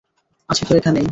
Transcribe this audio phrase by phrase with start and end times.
[0.49, 0.99] আছি তো এখানেই।